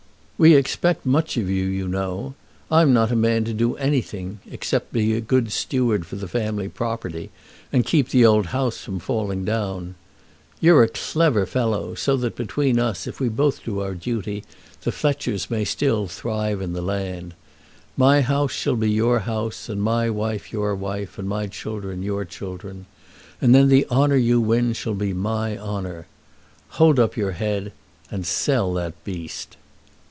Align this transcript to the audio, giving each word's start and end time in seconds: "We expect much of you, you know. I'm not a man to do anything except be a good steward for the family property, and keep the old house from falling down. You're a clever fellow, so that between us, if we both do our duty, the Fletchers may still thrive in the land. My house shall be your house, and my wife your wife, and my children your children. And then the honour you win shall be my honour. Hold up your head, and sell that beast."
"We 0.43 0.55
expect 0.55 1.05
much 1.05 1.37
of 1.37 1.51
you, 1.51 1.65
you 1.65 1.87
know. 1.87 2.33
I'm 2.71 2.93
not 2.93 3.11
a 3.11 3.15
man 3.15 3.43
to 3.43 3.53
do 3.53 3.75
anything 3.75 4.39
except 4.49 4.91
be 4.91 5.13
a 5.13 5.21
good 5.21 5.51
steward 5.51 6.03
for 6.07 6.15
the 6.15 6.27
family 6.27 6.67
property, 6.67 7.29
and 7.71 7.85
keep 7.85 8.09
the 8.09 8.25
old 8.25 8.47
house 8.47 8.79
from 8.79 8.97
falling 8.97 9.45
down. 9.45 9.93
You're 10.59 10.81
a 10.81 10.87
clever 10.89 11.45
fellow, 11.45 11.93
so 11.93 12.17
that 12.17 12.35
between 12.35 12.79
us, 12.79 13.05
if 13.05 13.19
we 13.19 13.29
both 13.29 13.63
do 13.63 13.81
our 13.81 13.93
duty, 13.93 14.43
the 14.81 14.91
Fletchers 14.91 15.51
may 15.51 15.63
still 15.63 16.07
thrive 16.07 16.59
in 16.59 16.73
the 16.73 16.81
land. 16.81 17.35
My 17.95 18.21
house 18.21 18.51
shall 18.51 18.75
be 18.77 18.89
your 18.89 19.19
house, 19.19 19.69
and 19.69 19.79
my 19.79 20.09
wife 20.09 20.51
your 20.51 20.73
wife, 20.73 21.19
and 21.19 21.29
my 21.29 21.45
children 21.45 22.01
your 22.01 22.25
children. 22.25 22.87
And 23.41 23.53
then 23.53 23.67
the 23.67 23.85
honour 23.91 24.15
you 24.15 24.41
win 24.41 24.73
shall 24.73 24.95
be 24.95 25.13
my 25.13 25.55
honour. 25.59 26.07
Hold 26.81 26.99
up 26.99 27.15
your 27.15 27.33
head, 27.33 27.73
and 28.09 28.25
sell 28.25 28.73
that 28.73 29.03
beast." 29.03 29.57